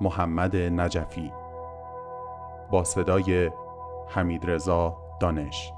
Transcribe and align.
محمد 0.00 0.56
نجفی. 0.56 1.32
با 2.70 2.84
صدای 2.84 3.50
حمید 4.08 4.50
رضا 4.50 4.96
دانش. 5.20 5.72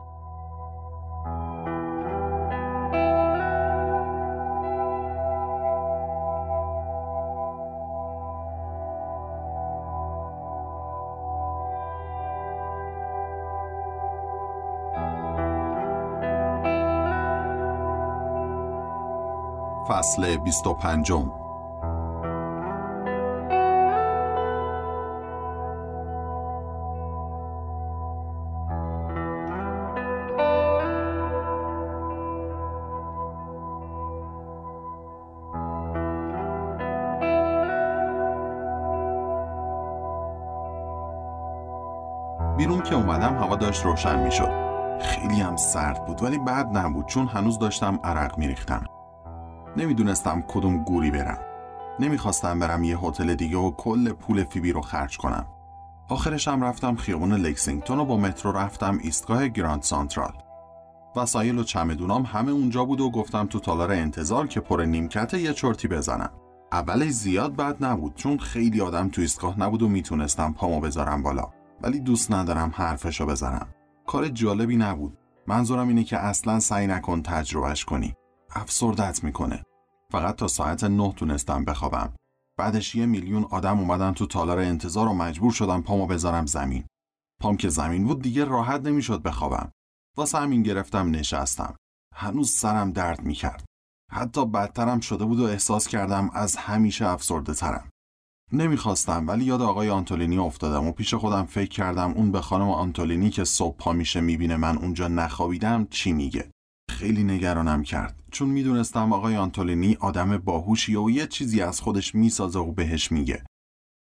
فصل 19.89 20.37
25 20.37 21.13
بیرون 42.57 42.83
که 42.83 42.95
اومدم 42.95 43.35
هوا 43.35 43.57
داشت 43.57 43.85
روشن 43.85 44.23
می‌شد. 44.23 44.51
خیلی 45.01 45.41
هم 45.41 45.57
سرد 45.57 46.07
بود 46.07 46.23
ولی 46.23 46.39
بعد 46.39 46.77
نبود 46.77 47.07
چون 47.07 47.27
هنوز 47.27 47.59
داشتم 47.59 48.01
عرق 48.05 48.39
میریختم. 48.39 48.85
نمی‌دونستم 49.77 50.45
کدوم 50.49 50.85
گوری 50.85 51.11
برم. 51.11 51.39
نمی‌خواستم 52.01 52.59
برم 52.59 52.85
یه 52.85 52.99
هتل 52.99 53.35
دیگه 53.35 53.57
و 53.57 53.71
کل 53.71 54.13
پول 54.13 54.45
فیبی 54.45 54.73
رو 54.73 54.81
خرج 54.81 55.19
کنم. 55.19 55.47
آخرشم 56.09 56.65
رفتم 56.65 56.97
خیابون 56.97 57.33
لکسینگتون 57.33 57.99
و 57.99 58.05
با 58.05 58.17
مترو 58.17 58.53
رفتم 58.53 58.99
ایستگاه 59.03 59.49
گراند 59.49 59.83
سانترال. 59.83 60.33
وسایل 61.17 61.59
و 61.59 61.63
چمدونام 61.63 62.23
همه 62.23 62.53
اونجا 62.53 62.85
بود 62.85 63.01
و 63.01 63.11
گفتم 63.11 63.47
تو 63.47 63.61
تالار 63.61 63.93
انتظار 63.93 64.47
که 64.47 64.61
پر 64.61 64.85
نیمکت 64.85 65.35
یه 65.35 65.53
چرتی 65.53 65.89
بزنم. 65.89 66.31
اولش 66.73 67.11
زیاد 67.11 67.57
بد 67.57 67.85
نبود 67.85 68.15
چون 68.15 68.39
خیلی 68.39 68.81
آدم 68.81 69.09
تو 69.09 69.21
ایستگاه 69.21 69.61
نبود 69.61 69.83
و 69.83 69.89
می‌تونستم 69.89 70.53
پامو 70.53 70.81
بذارم 70.81 71.23
بالا. 71.23 71.51
ولی 71.83 72.01
دوست 72.01 72.33
ندارم 72.33 72.73
حرفشو 72.75 73.27
بزنم. 73.27 73.75
کار 74.07 74.29
جالبی 74.29 74.77
نبود. 74.77 75.19
منظورم 75.47 75.89
اینه 75.89 76.05
که 76.05 76.19
اصلا 76.19 76.61
سعی 76.61 76.87
نکن 76.87 77.23
تجربهش 77.23 77.85
کنی. 77.85 78.15
افسردت 78.51 79.25
می‌کنه. 79.25 79.63
فقط 80.11 80.37
تا 80.37 80.49
ساعت 80.49 80.85
نه 80.85 81.13
تونستم 81.13 81.65
بخوابم. 81.65 82.13
بعدش 82.59 82.95
یه 82.95 83.07
میلیون 83.07 83.45
آدم 83.45 83.79
اومدن 83.79 84.13
تو 84.13 84.27
تالار 84.27 84.59
انتظار 84.59 85.09
و 85.09 85.15
مجبور 85.15 85.53
شدم 85.53 85.83
پامو 85.83 86.07
بذارم 86.07 86.47
زمین. 86.47 86.87
پام 87.41 87.57
که 87.57 87.69
زمین 87.69 88.05
بود 88.05 88.23
دیگه 88.23 88.45
راحت 88.45 88.81
نمی‌شد 88.81 89.23
بخوابم. 89.23 89.71
واسه 90.17 90.39
همین 90.39 90.63
گرفتم 90.63 91.11
نشستم. 91.11 91.77
هنوز 92.15 92.51
سرم 92.51 92.91
درد 92.91 93.23
می‌کرد. 93.23 93.65
حتی 94.11 94.47
بدترم 94.47 95.01
شده 95.01 95.25
بود 95.25 95.41
و 95.41 95.45
احساس 95.45 95.89
کردم 95.89 96.31
از 96.33 96.57
همیشه 96.57 97.09
افسرده 97.09 97.55
ترم 97.55 97.89
نمی‌خواستم 98.53 99.27
ولی 99.29 99.45
یاد 99.45 99.63
آقای 99.63 99.91
آنتولینی 99.91 100.39
افتادم 100.39 100.87
و 100.87 100.93
پیش 100.93 101.15
خودم 101.15 101.45
فکر 101.45 101.71
کردم 101.71 102.13
اون 102.13 102.33
به 102.33 102.41
خانم 102.41 102.71
آنتولینی 102.71 103.31
که 103.31 103.45
صبح 103.45 103.77
پا 103.77 103.93
میشه 103.93 104.21
می‌بینه 104.21 104.57
من 104.57 104.79
اونجا 104.79 105.09
نخوابیدم 105.09 105.87
چی 105.91 106.13
میگه. 106.13 106.51
خیلی 106.91 107.25
نگرانم 107.25 107.83
کرد. 107.83 108.23
چون 108.31 108.49
می‌دونستم 108.49 109.13
آقای 109.13 109.37
آنتولینی 109.37 109.97
آدم 110.01 110.39
باهوشی 110.39 110.97
و 110.97 111.11
یه 111.11 111.27
چیزی 111.27 111.63
از 111.63 111.81
خودش 111.81 112.15
می‌سازه 112.15 112.59
و 112.59 112.73
بهش 112.73 113.13
میگه. 113.13 113.45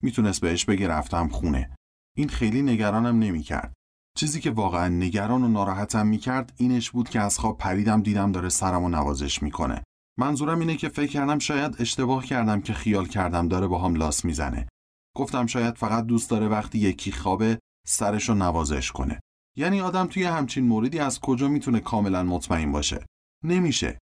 می‌تونست 0.03 0.41
بهش 0.41 0.65
بگه 0.65 0.89
رفتم 0.89 1.29
خونه. 1.29 1.77
این 2.17 2.29
خیلی 2.29 2.63
نگرانم 2.63 3.19
نمی‌کرد. 3.19 3.73
چیزی 4.17 4.41
که 4.41 4.51
واقعا 4.51 4.89
نگران 4.89 5.43
و 5.43 5.49
ناراحتم 5.49 6.07
می‌کرد 6.07 6.53
اینش 6.57 6.91
بود 6.91 7.09
که 7.09 7.21
از 7.21 7.39
خواب 7.39 7.59
پریدم 7.59 8.03
دیدم 8.03 8.33
داره 8.33 8.49
سرمو 8.49 8.89
نوازش 8.89 9.43
می‌کنه. 9.43 9.83
منظورم 10.19 10.61
اینه 10.61 10.77
که 10.77 10.89
فکر 10.89 11.11
کردم 11.11 11.39
شاید 11.39 11.77
اشتباه 11.79 12.27
کردم 12.27 12.61
که 12.61 12.73
خیال 12.73 13.07
کردم 13.07 13.49
داره 13.49 13.67
با 13.67 13.79
هم 13.79 13.95
لاس 13.95 14.25
می‌زنه. 14.25 14.69
گفتم 15.17 15.47
شاید 15.47 15.79
فقط 15.79 16.07
دوست 16.07 16.31
داره 16.31 16.49
وقتی 16.49 16.79
یکی 16.79 17.13
خوابه 17.13 17.59
سرشو 17.87 18.35
نوازش 18.35 18.93
کنه. 18.93 19.21
یعنی 19.57 19.81
آدم 19.81 20.07
توی 20.07 20.25
همچین 20.25 20.65
موردی 20.65 20.99
از 20.99 21.21
کجا 21.21 21.49
می‌تونه 21.49 21.81
کاملا 21.81 22.23
مطمئن 22.23 22.73
باشه؟ 22.73 23.07
نمیشه. 23.45 23.99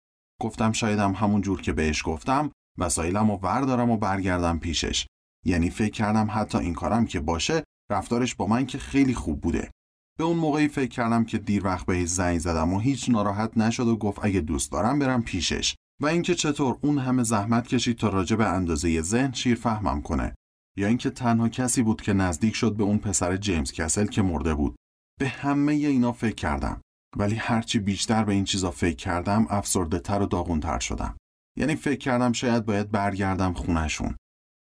گفتم 0.41 0.73
شایدم 0.73 1.13
همون 1.13 1.41
جور 1.41 1.61
که 1.61 1.73
بهش 1.73 2.03
گفتم 2.05 2.53
وسایلم 2.79 3.31
و 3.31 3.37
وردارم 3.37 3.91
و 3.91 3.97
برگردم 3.97 4.59
پیشش. 4.59 5.07
یعنی 5.47 5.71
فکر 5.71 5.93
کردم 5.93 6.29
حتی 6.31 6.59
این 6.59 6.75
کارم 6.75 7.07
که 7.07 7.21
باشه 7.21 7.65
رفتارش 7.91 8.35
با 8.35 8.47
من 8.47 8.67
که 8.67 8.79
خیلی 8.79 9.15
خوب 9.15 9.41
بوده. 9.41 9.71
به 10.19 10.25
اون 10.25 10.37
موقعی 10.37 10.69
فکر 10.69 10.91
کردم 10.91 11.25
که 11.25 11.39
دیر 11.39 11.65
وقت 11.65 11.87
بهش 11.87 12.09
زنگ 12.09 12.39
زدم 12.39 12.73
و 12.73 12.79
هیچ 12.79 13.09
ناراحت 13.09 13.59
نشد 13.59 13.89
و 13.89 13.97
گفت 13.97 14.19
اگه 14.23 14.41
دوست 14.41 14.73
دارم 14.73 14.99
برم 14.99 15.23
پیشش. 15.23 15.75
و 16.05 16.07
اینکه 16.07 16.35
چطور 16.35 16.79
اون 16.81 16.99
همه 16.99 17.23
زحمت 17.23 17.67
کشید 17.69 17.99
تا 17.99 18.09
راجع 18.09 18.37
به 18.37 18.49
اندازه 18.49 19.03
ذهن 19.03 19.33
شیر 19.33 19.55
فهمم 19.55 20.03
کنه. 20.03 20.35
یا 20.77 20.87
اینکه 20.87 21.11
تنها 21.11 21.49
کسی 21.49 21.83
بود 21.83 22.03
که 22.03 22.13
نزدیک 22.13 22.55
شد 22.55 22.77
به 22.77 22.85
اون 22.85 22.99
پسر 22.99 23.37
جیمز 23.37 23.73
کسل 23.73 24.07
که 24.07 24.23
مرده 24.23 24.55
بود. 24.55 24.77
به 25.21 25.29
همه 25.29 25.73
اینا 25.73 26.13
فکر 26.13 26.35
کردم. 26.35 26.81
ولی 27.17 27.35
هرچی 27.35 27.79
بیشتر 27.79 28.25
به 28.25 28.33
این 28.33 28.45
چیزا 28.45 28.71
فکر 28.71 28.97
کردم 28.97 29.47
افسرده 29.51 29.99
تر 29.99 30.23
و 30.23 30.27
داغونتر 30.27 30.79
شدم. 30.79 31.17
یعنی 31.59 31.77
فکر 31.77 31.99
کردم 31.99 32.33
شاید 32.33 32.65
باید 32.65 32.91
برگردم 32.91 33.53
خونشون 33.53 34.17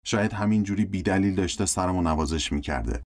شاید 0.07 0.33
همین 0.33 0.63
جوری 0.63 0.85
بیدلیل 0.85 1.35
داشته 1.35 1.67
سرمو 1.67 2.03
نوازش 2.03 2.53
می‌کرده. 2.53 3.03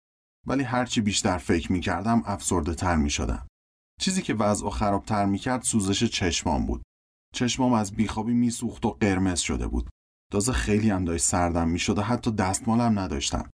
ولی 0.47 0.63
هرچی 0.63 1.01
بیشتر 1.01 1.37
فکر 1.37 1.71
می‌کردم 1.71 2.23
افسرده 2.25 2.75
تر 2.75 2.95
می‌شدم. 2.95 3.47
چیزی 3.99 4.21
که 4.21 4.33
وضع 4.33 4.69
خرابتر 4.69 5.25
می‌کرد 5.25 5.61
سوزش 5.61 6.03
چشمام 6.03 6.65
بود. 6.65 6.81
چشمام 7.33 7.73
از 7.73 7.91
بیخوابی 7.91 8.33
میسوخت 8.33 8.85
و 8.85 8.89
قرمز 8.89 9.39
شده 9.39 9.67
بود. 9.67 9.89
تازه 10.31 10.51
خیلی 10.51 10.89
هم 10.89 11.05
داشت 11.05 11.25
سردم 11.25 11.69
می‌شد 11.69 11.97
و 11.97 12.01
حتی 12.01 12.31
دستمالم 12.31 12.99
نداشتم. 12.99 13.49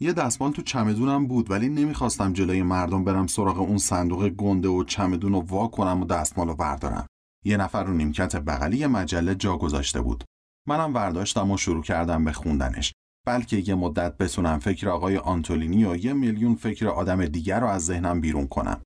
یه 0.00 0.12
دستمال 0.12 0.52
تو 0.52 0.62
چمدونم 0.62 1.26
بود 1.26 1.50
ولی 1.50 1.68
نمی‌خواستم 1.68 2.32
جلوی 2.32 2.62
مردم 2.62 3.04
برم 3.04 3.26
سراغ 3.26 3.58
اون 3.58 3.78
صندوق 3.78 4.28
گنده 4.28 4.68
و 4.68 4.84
چمدون 4.84 5.32
رو 5.32 5.40
وا 5.40 5.68
کنم 5.68 6.02
و 6.02 6.04
دستمال 6.04 6.48
رو 6.48 6.54
بردارم. 6.54 7.06
یه 7.44 7.56
نفر 7.56 7.84
رو 7.84 7.94
نیمکت 7.94 8.36
بغلی 8.36 8.86
مجله 8.86 9.34
جا 9.34 9.56
گذاشته 9.56 10.00
بود. 10.00 10.24
منم 10.68 10.92
برداشتم 10.92 11.50
و 11.50 11.56
شروع 11.56 11.82
کردم 11.82 12.24
به 12.24 12.32
خوندنش. 12.32 12.92
بلکه 13.26 13.56
یه 13.56 13.74
مدت 13.74 14.16
بتونم 14.16 14.58
فکر 14.58 14.88
آقای 14.88 15.16
آنتولینی 15.16 15.84
و 15.84 15.96
یه 15.96 16.12
میلیون 16.12 16.54
فکر 16.54 16.88
آدم 16.88 17.26
دیگر 17.26 17.60
رو 17.60 17.66
از 17.66 17.84
ذهنم 17.84 18.20
بیرون 18.20 18.46
کنم. 18.46 18.82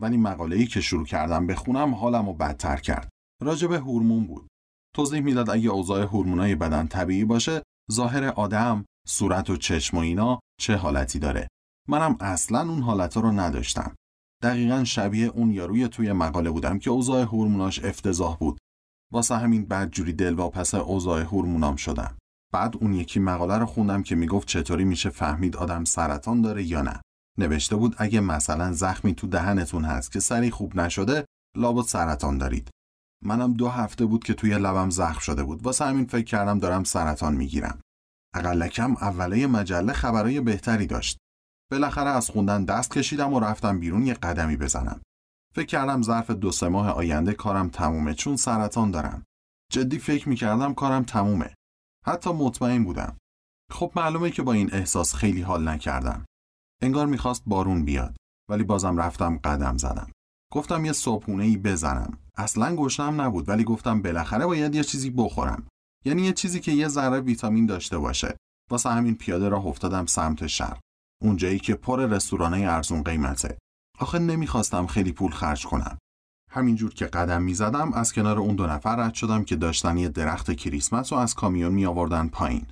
ولی 0.00 0.16
مقاله‌ای 0.16 0.66
که 0.66 0.80
شروع 0.80 1.06
کردم 1.06 1.46
بخونم 1.46 1.94
حالم 1.94 2.26
رو 2.26 2.32
بدتر 2.32 2.76
کرد. 2.76 3.08
راجب 3.42 3.72
هورمون 3.72 4.26
بود. 4.26 4.46
توضیح 4.94 5.20
می‌داد 5.20 5.50
اگه 5.50 5.70
اوضاع 5.70 6.02
هورمونای 6.04 6.54
بدن 6.54 6.86
طبیعی 6.86 7.24
باشه، 7.24 7.62
ظاهر 7.92 8.24
آدم، 8.24 8.84
صورت 9.08 9.50
و 9.50 9.56
چشم 9.56 9.96
و 9.96 10.00
اینا 10.00 10.40
چه 10.60 10.76
حالتی 10.76 11.18
داره. 11.18 11.48
منم 11.88 12.16
اصلا 12.20 12.60
اون 12.60 12.82
حالتا 12.82 13.20
رو 13.20 13.32
نداشتم. 13.32 13.94
دقیقا 14.42 14.84
شبیه 14.84 15.26
اون 15.26 15.50
یاروی 15.50 15.88
توی 15.88 16.12
مقاله 16.12 16.50
بودم 16.50 16.78
که 16.78 16.90
اوضاع 16.90 17.22
هورموناش 17.22 17.84
افتضاح 17.84 18.36
بود. 18.36 18.58
واسه 19.12 19.36
همین 19.36 19.64
بعد 19.64 19.90
جوری 19.90 20.12
دلواپس 20.12 20.74
اوضاع 20.74 21.22
هورمونام 21.22 21.76
شدم 21.76 22.16
بعد 22.52 22.76
اون 22.76 22.94
یکی 22.94 23.20
مقاله 23.20 23.58
رو 23.58 23.66
خوندم 23.66 24.02
که 24.02 24.14
می‌گفت 24.14 24.48
چطوری 24.48 24.84
میشه 24.84 25.10
فهمید 25.10 25.56
آدم 25.56 25.84
سرطان 25.84 26.42
داره 26.42 26.64
یا 26.64 26.82
نه 26.82 27.00
نوشته 27.38 27.76
بود 27.76 27.94
اگه 27.98 28.20
مثلا 28.20 28.72
زخمی 28.72 29.14
تو 29.14 29.26
دهنتون 29.26 29.84
هست 29.84 30.12
که 30.12 30.20
سری 30.20 30.50
خوب 30.50 30.76
نشده 30.80 31.24
لابد 31.56 31.84
سرطان 31.84 32.38
دارید 32.38 32.70
منم 33.26 33.52
دو 33.52 33.68
هفته 33.68 34.06
بود 34.06 34.24
که 34.24 34.34
توی 34.34 34.58
لبم 34.58 34.90
زخم 34.90 35.20
شده 35.20 35.42
بود. 35.42 35.64
واسه 35.64 35.84
همین 35.84 36.06
فکر 36.06 36.24
کردم 36.24 36.58
دارم 36.58 36.84
سرطان 36.84 37.34
می‌گیرم. 37.34 37.80
اقلکم 38.34 38.96
اوله 38.96 39.46
مجله 39.46 39.92
خبرای 39.92 40.40
بهتری 40.40 40.86
داشت. 40.86 41.18
بالاخره 41.70 42.10
از 42.10 42.30
خوندن 42.30 42.64
دست 42.64 42.90
کشیدم 42.90 43.32
و 43.32 43.40
رفتم 43.40 43.80
بیرون 43.80 44.06
یه 44.06 44.14
قدمی 44.14 44.56
بزنم. 44.56 45.00
فکر 45.54 45.66
کردم 45.66 46.02
ظرف 46.02 46.30
دو 46.30 46.52
سه 46.52 46.68
ماه 46.68 46.90
آینده 46.90 47.32
کارم 47.32 47.68
تمومه 47.68 48.14
چون 48.14 48.36
سرطان 48.36 48.90
دارم. 48.90 49.24
جدی 49.72 49.98
فکر 49.98 50.28
می‌کردم 50.28 50.74
کارم 50.74 51.02
تمومه. 51.02 51.54
حتی 52.06 52.32
مطمئن 52.32 52.84
بودم. 52.84 53.16
خب 53.72 53.92
معلومه 53.96 54.30
که 54.30 54.42
با 54.42 54.52
این 54.52 54.74
احساس 54.74 55.14
خیلی 55.14 55.42
حال 55.42 55.68
نکردم. 55.68 56.24
انگار 56.82 57.06
می‌خواست 57.06 57.42
بارون 57.46 57.84
بیاد. 57.84 58.16
ولی 58.50 58.64
بازم 58.64 58.96
رفتم 58.96 59.38
قدم 59.38 59.76
زدم. 59.76 60.10
گفتم 60.52 60.84
یه 60.84 60.92
صبحونه 60.92 61.44
ای 61.44 61.56
بزنم. 61.56 62.18
اصلا 62.36 62.76
گشنم 62.76 63.20
نبود 63.20 63.48
ولی 63.48 63.64
گفتم 63.64 64.02
بالاخره 64.02 64.46
باید 64.46 64.74
یه 64.74 64.84
چیزی 64.84 65.10
بخورم. 65.10 65.66
یعنی 66.04 66.22
یه 66.22 66.32
چیزی 66.32 66.60
که 66.60 66.72
یه 66.72 66.88
ذره 66.88 67.20
ویتامین 67.20 67.66
داشته 67.66 67.98
باشه. 67.98 68.36
واسه 68.70 68.90
همین 68.90 69.14
پیاده 69.14 69.48
راه 69.48 69.66
افتادم 69.66 70.06
سمت 70.06 70.46
شرق 70.46 70.80
اونجایی 71.22 71.58
که 71.58 71.74
پر 71.74 72.06
رستورانای 72.06 72.64
ارزون 72.64 73.02
قیمته. 73.02 73.58
آخه 73.98 74.18
نمی‌خواستم 74.18 74.86
خیلی 74.86 75.12
پول 75.12 75.32
خرج 75.32 75.66
کنم. 75.66 75.98
همینجور 76.50 76.94
که 76.94 77.06
قدم 77.06 77.42
می‌زدم 77.42 77.92
از 77.92 78.12
کنار 78.12 78.38
اون 78.38 78.56
دو 78.56 78.66
نفر 78.66 78.96
رد 78.96 79.14
شدم 79.14 79.44
که 79.44 79.56
داشتن 79.56 79.96
یه 79.96 80.08
درخت 80.08 80.52
کریسمس 80.52 81.12
و 81.12 81.16
از 81.16 81.34
کامیون 81.34 81.72
می 81.72 81.86
آوردن 81.86 82.28
پایین. 82.28 82.66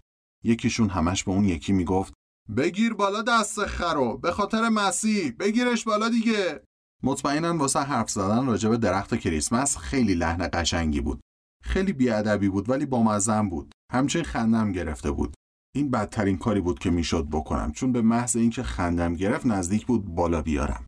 یکیشون 0.44 0.88
همش 0.88 1.24
به 1.24 1.30
اون 1.30 1.44
یکی 1.44 1.72
می‌گفت 1.72 2.12
بگیر 2.56 2.94
بالا 2.94 3.22
دست 3.22 3.66
خرو 3.66 4.18
به 4.18 4.32
خاطر 4.32 4.68
مسیح 4.68 5.32
بگیرش 5.38 5.84
بالا 5.84 6.08
دیگه. 6.08 6.62
مطمئنا 7.04 7.56
واسه 7.56 7.80
حرف 7.80 8.10
زدن 8.10 8.46
راجع 8.46 8.68
به 8.68 8.76
درخت 8.76 9.14
کریسمس 9.14 9.76
خیلی 9.76 10.14
لحن 10.14 10.48
قشنگی 10.52 11.00
بود. 11.00 11.20
خیلی 11.64 11.92
بیادبی 11.92 12.48
بود 12.48 12.70
ولی 12.70 12.86
با 12.86 13.20
بود. 13.50 13.72
همچنین 13.92 14.24
خندم 14.24 14.72
گرفته 14.72 15.10
بود. 15.10 15.34
این 15.74 15.90
بدترین 15.90 16.38
کاری 16.38 16.60
بود 16.60 16.78
که 16.78 16.90
می‌شد 16.90 17.28
بکنم. 17.32 17.72
چون 17.72 17.92
به 17.92 18.02
محض 18.02 18.36
اینکه 18.36 18.62
خندم 18.62 19.14
گرفت 19.14 19.46
نزدیک 19.46 19.86
بود 19.86 20.04
بالا 20.04 20.42
بیارم. 20.42 20.86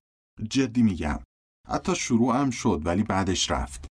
جدی 0.50 0.82
میگم. 0.82 1.20
حتی 1.68 1.94
شروعم 1.94 2.50
شد 2.50 2.82
ولی 2.84 3.02
بعدش 3.02 3.50
رفت. 3.50 3.86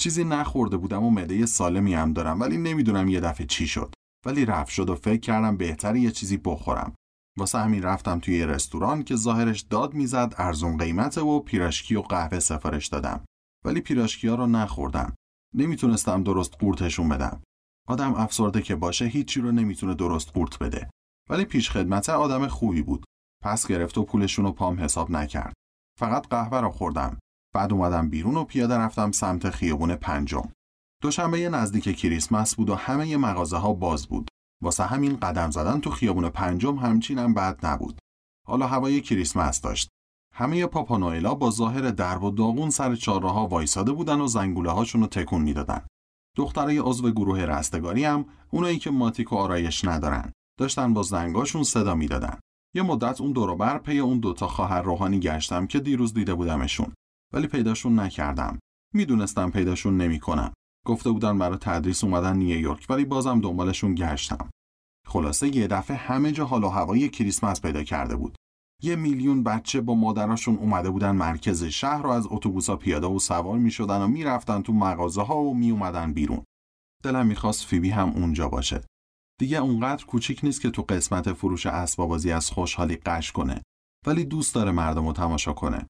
چیزی 0.00 0.24
نخورده 0.24 0.76
بودم 0.76 1.04
و 1.04 1.10
مده 1.10 1.46
سالمی 1.46 1.94
هم 1.94 2.12
دارم 2.12 2.40
ولی 2.40 2.58
نمی‌دونم 2.58 3.08
یه 3.08 3.20
دفعه 3.20 3.46
چی 3.46 3.66
شد. 3.66 3.94
ولی 4.26 4.44
رفت 4.44 4.70
شد 4.70 4.90
و 4.90 4.94
فکر 4.94 5.20
کردم 5.20 5.56
بهتری 5.56 6.00
یه 6.00 6.10
چیزی 6.10 6.36
بخورم. 6.36 6.94
واسه 7.38 7.58
همین 7.58 7.82
رفتم 7.82 8.18
توی 8.18 8.38
یه 8.38 8.46
رستوران 8.46 9.02
که 9.02 9.16
ظاهرش 9.16 9.60
داد 9.60 9.94
می‌زد 9.94 10.34
ارزون 10.38 10.76
قیمته 10.76 11.20
و 11.20 11.40
پیراشکی 11.40 11.96
و 11.96 12.02
قهوه 12.02 12.38
سفارش 12.38 12.86
دادم. 12.86 13.24
ولی 13.64 13.80
پیراشکی 13.80 14.28
ها 14.28 14.34
رو 14.34 14.46
نخوردم. 14.46 15.14
نمی‌تونستم 15.54 16.22
درست 16.22 16.54
قورتشون 16.58 17.08
بدم. 17.08 17.42
آدم 17.88 18.14
افسرده 18.14 18.62
که 18.62 18.76
باشه 18.76 19.04
هیچی 19.04 19.40
رو 19.40 19.52
نمی‌تونه 19.52 19.94
درست 19.94 20.30
قورت 20.30 20.58
بده. 20.58 20.90
ولی 21.30 21.44
پیش 21.44 21.70
خدمته 21.70 22.12
آدم 22.12 22.46
خوبی 22.46 22.82
بود. 22.82 23.04
پس 23.42 23.66
گرفت 23.66 23.98
و 23.98 24.04
پولشون 24.04 24.44
رو 24.44 24.52
پام 24.52 24.80
حساب 24.80 25.10
نکرد. 25.10 25.54
فقط 25.98 26.28
قهوه 26.28 26.60
رو 26.60 26.70
خوردم. 26.70 27.18
بعد 27.54 27.72
اومدم 27.72 28.08
بیرون 28.08 28.36
و 28.36 28.44
پیاده 28.44 28.74
رفتم 28.74 29.10
سمت 29.10 29.50
خیابون 29.50 29.96
پنجم. 29.96 30.50
دوشنبه 31.02 31.48
نزدیک 31.48 31.96
کریسمس 31.96 32.54
بود 32.54 32.70
و 32.70 32.74
همه 32.74 33.16
مغازه 33.16 33.56
ها 33.56 33.72
باز 33.72 34.06
بود. 34.06 34.28
واسه 34.62 34.84
همین 34.84 35.16
قدم 35.16 35.50
زدن 35.50 35.80
تو 35.80 35.90
خیابون 35.90 36.28
پنجم 36.28 36.76
همچینم 36.76 37.34
بد 37.34 37.66
نبود. 37.66 37.98
حالا 38.46 38.66
هوای 38.66 39.00
کریسمس 39.00 39.60
داشت. 39.60 39.88
همه 40.34 40.66
پاپانوئلا 40.66 41.34
با 41.34 41.50
ظاهر 41.50 41.90
درب 41.90 42.22
و 42.22 42.30
داغون 42.30 42.70
سر 42.70 42.94
چهارراه 42.94 43.48
وایساده 43.48 43.92
بودن 43.92 44.20
و 44.20 44.26
زنگوله 44.26 44.70
هاشون 44.70 45.00
رو 45.00 45.06
تکون 45.06 45.42
می‌دادن. 45.42 45.86
دخترای 46.36 46.78
عضو 46.78 47.10
گروه 47.10 47.40
رستگاری 47.40 48.04
هم 48.04 48.26
اونایی 48.50 48.78
که 48.78 48.90
ماتیک 48.90 49.32
و 49.32 49.36
آرایش 49.36 49.84
ندارن 49.84 50.32
داشتن 50.58 50.94
با 50.94 51.02
زنگاشون 51.02 51.62
صدا 51.62 51.94
می‌دادن. 51.94 52.40
یه 52.74 52.82
مدت 52.82 53.20
اون 53.20 53.32
دور 53.32 53.78
پی 53.78 53.98
اون 53.98 54.20
دوتا 54.20 54.48
خواهر 54.48 54.82
روحانی 54.82 55.20
گشتم 55.20 55.66
که 55.66 55.80
دیروز 55.80 56.14
دیده 56.14 56.34
بودمشون. 56.34 56.94
ولی 57.32 57.46
پیداشون 57.46 57.98
نکردم. 57.98 58.58
می‌دونستم 58.94 59.50
پیداشون 59.50 59.96
نمی‌کنم 59.96 60.52
گفته 60.86 61.10
بودن 61.10 61.38
برای 61.38 61.58
تدریس 61.60 62.04
اومدن 62.04 62.36
نیویورک 62.36 62.86
ولی 62.88 63.04
بازم 63.04 63.40
دنبالشون 63.40 63.94
گشتم 63.94 64.50
خلاصه 65.06 65.56
یه 65.56 65.66
دفعه 65.66 65.96
همه 65.96 66.32
جا 66.32 66.44
حال 66.44 66.64
و 66.64 66.68
هوای 66.68 67.08
کریسمس 67.08 67.60
پیدا 67.60 67.82
کرده 67.82 68.16
بود 68.16 68.36
یه 68.82 68.96
میلیون 68.96 69.42
بچه 69.42 69.80
با 69.80 69.94
مادراشون 69.94 70.56
اومده 70.56 70.90
بودن 70.90 71.10
مرکز 71.10 71.64
شهر 71.64 72.02
رو 72.02 72.10
از 72.10 72.26
اتوبوسا 72.30 72.76
پیاده 72.76 73.06
و 73.06 73.18
سوار 73.18 73.58
می 73.58 73.70
شدن 73.70 74.02
و 74.02 74.08
می‌رفتن 74.08 74.62
تو 74.62 74.72
مغازه 74.72 75.22
ها 75.22 75.38
و 75.38 75.54
می 75.54 75.70
اومدن 75.70 76.12
بیرون. 76.12 76.44
دلم 77.04 77.26
می‌خواست 77.26 77.64
فیبی 77.64 77.90
هم 77.90 78.08
اونجا 78.08 78.48
باشه. 78.48 78.84
دیگه 79.40 79.58
اونقدر 79.58 80.04
کوچیک 80.04 80.40
نیست 80.42 80.60
که 80.60 80.70
تو 80.70 80.82
قسمت 80.82 81.32
فروش 81.32 81.66
اسبابازی 81.66 82.32
از 82.32 82.50
خوشحالی 82.50 82.96
قش 82.96 83.32
کنه 83.32 83.62
ولی 84.06 84.24
دوست 84.24 84.54
داره 84.54 84.70
مردم 84.70 85.06
رو 85.06 85.12
تماشا 85.12 85.52
کنه. 85.52 85.86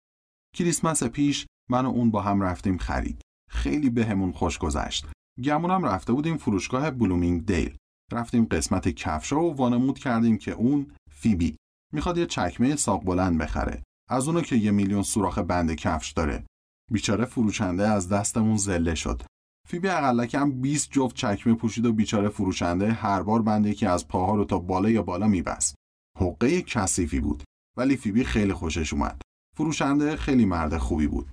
کریسمس 0.57 1.03
پیش 1.03 1.47
من 1.71 1.87
و 1.87 1.89
اون 1.89 2.11
با 2.11 2.23
هم 2.23 2.43
رفتیم 2.43 2.79
خرید. 2.79 3.26
خیلی 3.57 3.91
بهمون 3.91 4.31
به 4.31 4.39
خوش 4.39 4.59
گذشت. 4.59 5.07
گمونم 5.45 5.85
رفته 5.85 6.13
بودیم 6.13 6.37
فروشگاه 6.37 6.91
بلومینگ 6.91 7.47
دیل. 7.47 7.77
رفتیم 8.13 8.45
قسمت 8.45 8.89
کفشا 8.89 9.41
و 9.41 9.57
وانمود 9.57 9.99
کردیم 9.99 10.39
که 10.39 10.53
اون 10.53 10.91
فیبی. 11.11 11.57
می‌خواد 11.93 12.19
یه 12.19 12.27
چکمه 12.27 12.77
ساق 12.77 13.05
بلند 13.05 13.39
بخره. 13.39 13.83
از 14.11 14.29
اونا 14.29 14.41
که 14.41 14.57
یه 14.57 14.71
میلیون 14.71 15.03
سوراخ 15.03 15.39
بند 15.39 15.75
کفش 15.75 16.13
داره. 16.13 16.47
بیچاره 16.93 17.25
فروشنده 17.25 17.89
از 17.89 18.09
دستمون 18.09 18.57
ذله 18.57 18.95
شد. 18.95 19.23
فیبی 19.69 19.89
اقلکم 19.89 20.61
20 20.61 20.91
جفت 20.91 21.17
چکمه 21.17 21.55
پوشید 21.55 21.87
و 21.87 21.93
بیچاره 21.93 22.29
فروشنده 22.29 22.93
هر 22.93 23.23
بار 23.23 23.43
بند 23.43 23.67
یکی 23.67 23.87
از 23.87 24.09
پاها 24.09 24.35
رو 24.35 24.45
تا 24.45 24.59
بالا 24.59 24.91
یا 24.91 25.03
بالا 25.03 25.27
میبست. 25.27 25.75
حقه 26.19 26.63
کثیفی 26.63 27.21
بود 27.21 27.43
ولی 27.77 27.97
فیبی 27.97 28.25
خیلی 28.25 28.53
خوشش 28.53 28.93
اومد. 28.93 29.21
فروشنده 29.57 30.17
خیلی 30.17 30.45
مرد 30.45 30.79
خوبی 30.79 31.07
بود. 31.07 31.29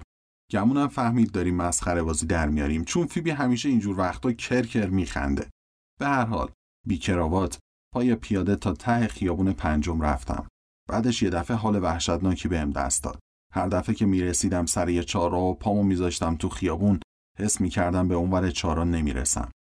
گمونم 0.51 0.87
فهمید 0.87 1.31
داریم 1.31 1.55
مسخره 1.55 2.03
بازی 2.03 2.25
در 2.25 2.49
میاریم 2.49 2.83
چون 2.83 3.07
فیبی 3.07 3.29
همیشه 3.29 3.69
اینجور 3.69 3.99
وقتا 3.99 4.31
کرکر 4.31 4.87
میخنده 4.87 5.49
به 5.99 6.07
هر 6.07 6.25
حال 6.25 6.51
بی 6.87 6.97
کراوات 6.97 7.59
پای 7.93 8.15
پیاده 8.15 8.55
تا 8.55 8.73
ته 8.73 9.07
خیابون 9.07 9.53
پنجم 9.53 10.01
رفتم. 10.01 10.47
بعدش 10.89 11.23
یه 11.23 11.29
دفعه 11.29 11.57
حال 11.57 11.83
وحشتناکی 11.83 12.47
بهم 12.47 12.71
دست 12.71 13.03
داد. 13.03 13.19
هر 13.53 13.67
دفعه 13.67 13.95
که 13.95 14.05
می‌رسیدم 14.05 14.65
سر 14.65 14.89
یه 14.89 15.03
چارا 15.03 15.41
و 15.41 15.55
پامو 15.55 15.83
میذاشتم 15.83 16.35
تو 16.35 16.49
خیابون 16.49 16.99
حس 17.39 17.61
می‌کردم 17.61 18.07
به 18.07 18.15
اونور 18.15 18.51
چارا 18.51 18.83
نمی‌رسم. 18.83 19.51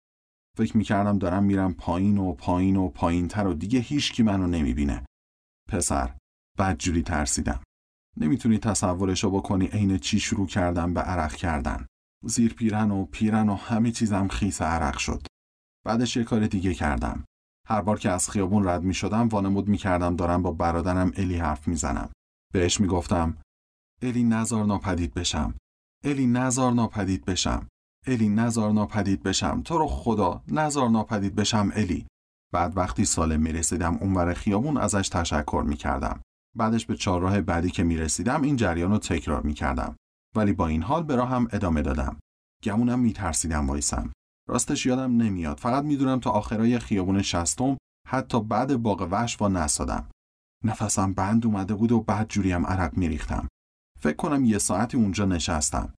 فکر 0.58 0.76
می‌کردم 0.76 1.18
دارم 1.18 1.44
میرم 1.44 1.74
پایین 1.74 2.18
و 2.18 2.32
پایین 2.32 2.76
و 2.76 2.88
پایین 2.88 3.28
تر 3.28 3.46
و 3.46 3.54
دیگه 3.54 3.80
هیچکی 3.80 4.22
منو 4.22 4.46
نمی‌بینه. 4.46 5.04
پسر 5.68 6.14
بدجوری 6.58 7.02
ترسیدم. 7.02 7.62
نمی‌تونی 8.16 8.58
تصورشو 8.58 9.30
بکنی 9.30 9.66
عین 9.66 9.98
چی 9.98 10.20
شروع 10.20 10.46
کردم 10.46 10.94
به 10.94 11.00
عرق 11.00 11.34
کردن. 11.34 11.86
زیر 12.24 12.54
پیرن 12.54 12.90
و 12.90 13.04
پیرن 13.04 13.48
و 13.48 13.54
همه 13.54 13.90
چیزم 13.90 14.28
خیس 14.28 14.62
عرق 14.62 14.98
شد. 14.98 15.26
بعدش 15.86 16.16
یه 16.16 16.24
کار 16.24 16.46
دیگه 16.46 16.74
کردم. 16.74 17.24
هر 17.68 17.82
بار 17.82 17.98
که 17.98 18.10
از 18.10 18.30
خیابون 18.30 18.68
رد 18.68 18.82
می 18.82 18.94
شدم 18.94 19.28
وانمود 19.28 19.68
می 19.68 19.76
کردم 19.76 20.16
دارم 20.16 20.42
با 20.42 20.52
برادرم 20.52 21.12
الی 21.16 21.36
حرف 21.36 21.68
می 21.68 21.76
زنم. 21.76 22.10
بهش 22.52 22.80
می 22.80 22.86
گفتم 22.86 23.36
الی 24.02 24.24
نزار 24.24 24.64
ناپدید 24.64 25.14
بشم. 25.14 25.54
الی 26.04 26.26
نزار 26.26 26.72
ناپدید 26.72 27.24
بشم. 27.24 27.68
الی 28.06 28.28
نزار 28.28 28.72
ناپدید 28.72 29.22
بشم. 29.22 29.62
تو 29.62 29.78
رو 29.78 29.86
خدا 29.86 30.42
نزار 30.48 30.88
ناپدید 30.88 31.34
بشم 31.34 31.70
الی. 31.74 32.06
بعد 32.52 32.76
وقتی 32.76 33.04
سالم 33.04 33.40
می 33.40 33.52
رسیدم 33.52 33.96
اونور 33.96 34.34
خیابون 34.34 34.76
ازش 34.76 35.08
تشکر 35.08 35.64
می 35.66 35.76
کردم. 35.76 36.20
بعدش 36.56 36.86
به 36.86 36.96
چهارراه 36.96 37.40
بعدی 37.40 37.70
که 37.70 37.82
می 37.82 37.96
رسیدم 37.96 38.42
این 38.42 38.56
جریان 38.56 38.90
رو 38.90 38.98
تکرار 38.98 39.42
می 39.42 39.54
کردم. 39.54 39.96
ولی 40.36 40.52
با 40.52 40.66
این 40.66 40.82
حال 40.82 41.02
به 41.02 41.16
راهم 41.16 41.48
ادامه 41.52 41.82
دادم. 41.82 42.20
گمونم 42.62 42.98
می 42.98 43.12
ترسیدم 43.12 43.68
وایسم. 43.68 44.12
راستش 44.48 44.86
یادم 44.86 45.16
نمیاد. 45.16 45.58
فقط 45.58 45.84
می‌دونم 45.84 46.20
تا 46.20 46.30
آخرای 46.30 46.78
خیابون 46.78 47.22
شستم 47.22 47.76
حتی 48.08 48.40
بعد 48.40 48.76
باغ 48.76 49.08
وحش 49.10 49.40
وا 49.40 49.48
نسادم 49.48 50.10
نفسم 50.64 51.12
بند 51.12 51.46
اومده 51.46 51.74
بود 51.74 51.92
و 51.92 52.00
بعد 52.00 52.28
جوریم 52.28 52.66
عرق 52.66 52.96
میریختم. 52.96 53.48
فکر 54.00 54.16
کنم 54.16 54.44
یه 54.44 54.58
ساعتی 54.58 54.96
اونجا 54.96 55.24
نشستم. 55.24 55.94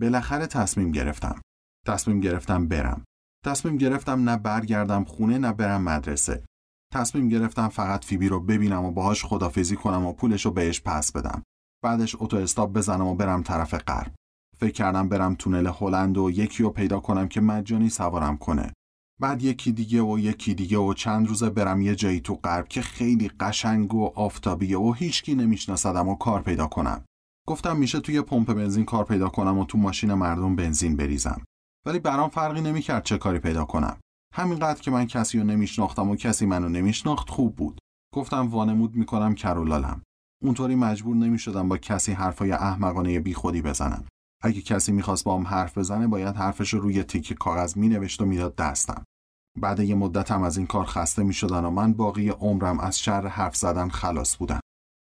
بالاخره 0.00 0.46
تصمیم 0.46 0.90
گرفتم. 0.90 1.40
تصمیم 1.86 2.20
گرفتم 2.20 2.68
برم. 2.68 3.04
تصمیم 3.44 3.76
گرفتم 3.76 4.28
نه 4.28 4.36
برگردم 4.36 5.04
خونه 5.04 5.38
نه 5.38 5.52
برم 5.52 5.82
مدرسه. 5.82 6.44
تصمیم 6.92 7.28
گرفتم 7.28 7.68
فقط 7.68 8.04
فیبی 8.04 8.28
رو 8.28 8.40
ببینم 8.40 8.84
و 8.84 8.90
باهاش 8.90 9.24
خدافزی 9.24 9.76
کنم 9.76 10.06
و 10.06 10.12
پولش 10.12 10.44
رو 10.44 10.50
بهش 10.50 10.80
پس 10.80 11.12
بدم 11.12 11.42
بعدش 11.84 12.16
اتو 12.18 12.36
استاپ 12.36 12.72
بزنم 12.72 13.06
و 13.06 13.14
برم 13.14 13.42
طرف 13.42 13.74
غرب 13.74 14.12
فکر 14.58 14.72
کردم 14.72 15.08
برم 15.08 15.34
تونل 15.34 15.72
هلند 15.80 16.18
و 16.18 16.30
یکی 16.30 16.62
رو 16.62 16.70
پیدا 16.70 17.00
کنم 17.00 17.28
که 17.28 17.40
مجانی 17.40 17.88
سوارم 17.88 18.36
کنه. 18.36 18.72
بعد 19.20 19.42
یکی 19.42 19.72
دیگه 19.72 20.02
و 20.02 20.18
یکی 20.18 20.54
دیگه 20.54 20.78
و 20.78 20.94
چند 20.94 21.28
روزه 21.28 21.50
برم 21.50 21.80
یه 21.80 21.94
جایی 21.94 22.20
تو 22.20 22.34
غرب 22.34 22.68
که 22.68 22.82
خیلی 22.82 23.28
قشنگ 23.28 23.94
و 23.94 24.12
آفتابیه 24.14 24.78
و 24.78 24.92
هیچکی 24.92 25.34
نمیشناسدم 25.34 26.08
و 26.08 26.14
کار 26.14 26.42
پیدا 26.42 26.66
کنم. 26.66 27.04
گفتم 27.48 27.76
میشه 27.76 28.00
توی 28.00 28.20
پمپ 28.20 28.52
بنزین 28.52 28.84
کار 28.84 29.04
پیدا 29.04 29.28
کنم 29.28 29.58
و 29.58 29.64
تو 29.64 29.78
ماشین 29.78 30.14
مردم 30.14 30.56
بنزین 30.56 30.96
بریزم. 30.96 31.42
ولی 31.86 31.98
برام 31.98 32.30
فرقی 32.30 32.60
نمی‌کرد 32.60 33.04
چه 33.04 33.18
کاری 33.18 33.38
پیدا 33.38 33.64
کنم. 33.64 33.96
همینقدر 34.34 34.80
که 34.80 34.90
من 34.90 35.06
کسی 35.06 35.38
رو 35.38 35.44
نمیشناختم 35.44 36.10
و 36.10 36.16
کسی 36.16 36.46
منو 36.46 36.68
نمیشناخت 36.68 37.30
خوب 37.30 37.56
بود. 37.56 37.78
گفتم 38.14 38.48
وانمود 38.48 38.94
می‌کنم 38.94 39.34
کرولالم. 39.34 40.02
اونطوری 40.42 40.74
مجبور 40.74 41.16
نمی‌شدم 41.16 41.68
با 41.68 41.78
کسی 41.78 42.12
حرفای 42.12 42.52
احمقانه 42.52 43.20
بیخودی 43.20 43.62
بزنم. 43.62 44.04
اگه 44.42 44.60
کسی 44.62 44.92
می‌خواست 44.92 45.24
با 45.24 45.38
هم 45.38 45.46
حرف 45.46 45.78
بزنه 45.78 46.06
باید 46.06 46.36
حرفش 46.36 46.74
رو 46.74 46.80
روی 46.80 47.02
تیک 47.02 47.32
کاغذ 47.32 47.76
مینوشت 47.76 48.20
و 48.20 48.26
می‌داد 48.26 48.56
دستم. 48.56 49.04
بعد 49.60 49.80
یه 49.80 49.94
مدتم 49.94 50.42
از 50.42 50.56
این 50.56 50.66
کار 50.66 50.84
خسته 50.84 51.22
می‌شدن 51.22 51.64
و 51.64 51.70
من 51.70 51.92
باقی 51.92 52.28
عمرم 52.28 52.80
از 52.80 52.98
شر 52.98 53.26
حرف 53.26 53.56
زدن 53.56 53.88
خلاص 53.88 54.36
بودم. 54.36 54.60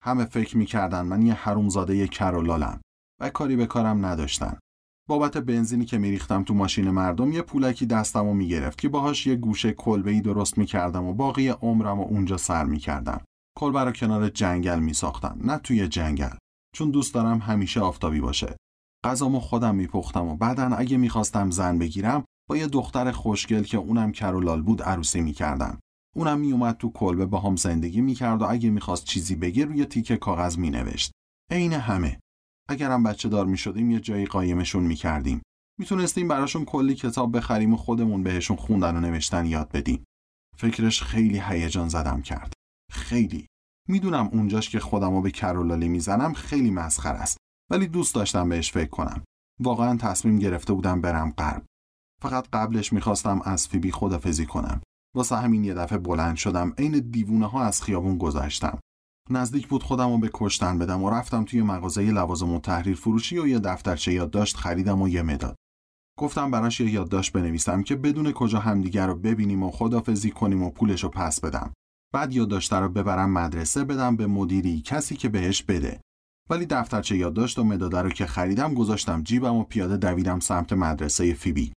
همه 0.04 0.26
فکر 0.26 0.58
می‌کردن 0.58 1.02
من 1.02 1.22
یه 1.22 1.34
حرومزاده 1.34 2.08
کرولالم 2.08 2.82
و 3.22 3.30
کاری 3.30 3.56
به 3.56 3.66
کارم 3.66 4.06
نداشتن. 4.06 4.60
بابت 5.10 5.38
بنزینی 5.38 5.86
که 5.86 5.98
میریختم 5.98 6.44
تو 6.44 6.54
ماشین 6.54 6.90
مردم 6.90 7.32
یه 7.32 7.42
پولکی 7.42 7.86
دستم 7.86 8.26
و 8.26 8.34
می‌گرفت 8.34 8.82
که 8.82 8.90
باهاش 8.90 9.28
یه 9.28 9.36
گوشه 9.36 9.74
کلبه‌ای 9.74 10.22
درست 10.22 10.58
می‌کردم 10.58 11.06
و 11.06 11.14
باقی 11.14 11.48
عمرم 11.50 12.00
و 12.00 12.04
اونجا 12.04 12.38
سر 12.38 12.66
می‌کردم. 12.66 13.22
کلبه 13.60 13.84
رو 13.84 13.92
کنار 13.92 14.30
جنگل 14.30 14.80
میساختم 14.80 15.40
نه 15.44 15.58
توی 15.58 15.88
جنگل 15.88 16.36
چون 16.76 16.92
دوست 16.92 17.14
دارم 17.14 17.40
همیشه 17.40 17.80
آفتابی 17.80 18.22
باشه. 18.22 18.56
غذامو 19.04 19.40
خودم 19.40 19.76
میپختم 19.76 20.28
و 20.28 20.36
بعدا 20.36 20.76
اگه 20.76 20.98
می‌خواستم 20.98 21.52
زن 21.52 21.80
بگیرم 21.80 22.26
با 22.50 22.58
یه 22.58 22.68
دختر 22.68 23.12
خوشگل 23.12 23.64
که 23.64 23.78
اونم 23.78 24.12
کرولال 24.12 24.62
بود 24.62 24.82
عروسی 24.82 25.22
می‌کردم. 25.22 25.80
اونم 26.16 26.40
میومد 26.40 26.78
تو 26.78 26.92
کلبه 26.92 27.26
با 27.26 27.40
هم 27.40 27.56
زندگی 27.56 28.02
می‌کرد 28.02 28.42
و 28.42 28.46
اگه 28.50 28.70
می‌خواست 28.70 29.06
چیزی 29.06 29.36
بگه 29.36 29.66
روی 29.66 29.86
تیکه 29.86 30.18
کاغذ 30.18 30.58
مینوشت. 30.58 31.12
عین 31.52 31.74
همه. 31.74 32.20
اگرم 32.70 33.04
بچه 33.04 33.30
دار 33.30 33.46
می‌شدیم 33.46 33.92
یه 33.92 34.00
جایی 34.00 34.26
قایمشون 34.26 34.84
می‌کردیم. 34.84 35.42
می‌تونستیم 35.80 36.28
براشون 36.28 36.66
کلی 36.66 36.96
کتاب 36.96 37.38
بخریم 37.38 37.74
و 37.74 37.78
خودمون 37.78 38.24
بهشون 38.24 38.58
خوندن 38.58 38.96
و 38.96 39.00
نوشتن 39.00 39.46
یاد 39.46 39.72
بدیم. 39.72 40.04
فکرش 40.58 41.02
خیلی 41.02 41.42
هیجان 41.46 41.90
زدم 41.90 42.22
کرد. 42.22 42.54
خیلی. 42.92 43.46
می‌دونم 43.90 44.30
اونجاش 44.34 44.70
که 44.70 44.80
خودمو 44.80 45.22
به 45.22 45.32
کرولالی 45.32 45.90
می‌زنم 45.90 46.34
خیلی 46.34 46.72
مسخر 46.72 47.14
است. 47.14 47.38
ولی 47.72 47.88
دوست 47.88 48.16
داشتم 48.16 48.50
بهش 48.50 48.72
فکر 48.72 48.90
کنم. 48.90 49.24
واقعا 49.60 49.98
تصمیم 49.98 50.40
گرفته 50.40 50.74
بودم 50.74 51.02
برم 51.02 51.32
غرب. 51.38 51.66
فقط 52.22 52.48
قبلش 52.54 52.94
می‌خواستم 52.94 53.42
از 53.46 53.68
فیبی 53.68 53.92
خدافزی 53.92 54.46
کنم. 54.46 54.82
واسه 55.16 55.36
همین 55.36 55.64
یه 55.64 55.74
دفعه 55.74 55.98
بلند 55.98 56.36
شدم 56.36 56.74
عین 56.78 57.00
دیوونه 57.00 57.50
ها 57.50 57.64
از 57.64 57.84
خیابون 57.84 58.18
گذشتم. 58.18 58.80
نزدیک 59.30 59.68
بود 59.68 59.84
خودم 59.84 60.12
رو 60.12 60.18
به 60.18 60.30
کشتن 60.34 60.80
بدم 60.80 61.04
و 61.04 61.10
رفتم 61.10 61.46
توی 61.46 61.62
مغازه 61.62 62.12
لوازم 62.12 62.54
و 62.54 62.60
تحریر 62.60 62.96
فروشی 62.96 63.38
و 63.38 63.48
یه 63.48 63.60
دفترچه 63.60 64.14
یادداشت 64.14 64.58
خریدم 64.58 65.02
و 65.02 65.10
یه 65.10 65.22
مداد. 65.22 65.56
گفتم 66.20 66.52
براش 66.52 66.80
یه 66.80 66.92
یادداشت 66.92 67.34
بنویسم 67.34 67.84
که 67.84 67.96
بدون 67.96 68.32
کجا 68.32 68.60
همدیگر 68.60 69.08
رو 69.08 69.16
ببینیم 69.16 69.64
و 69.64 69.72
خدافزی 69.72 70.32
کنیم 70.32 70.64
و 70.64 70.70
پولش 70.70 71.04
رو 71.04 71.10
پس 71.10 71.40
بدم. 71.40 71.74
بعد 72.14 72.34
یادداشت 72.34 72.74
رو 72.74 72.90
ببرم 72.90 73.32
مدرسه 73.32 73.84
بدم 73.84 74.16
به 74.16 74.28
مدیری 74.28 74.82
کسی 74.82 75.16
که 75.16 75.30
بهش 75.30 75.64
بده. 75.64 76.02
ولی 76.50 76.66
دفترچه 76.66 77.18
یادداشت 77.18 77.60
و 77.60 77.64
مداد 77.64 77.96
رو 77.96 78.10
که 78.10 78.26
خریدم 78.26 78.74
گذاشتم 78.74 79.24
جیبم 79.24 79.56
و 79.56 79.64
پیاده 79.64 79.98
دویدم 79.98 80.40
سمت 80.40 80.74
مدرسه 80.74 81.34
فیبی. 81.34 81.74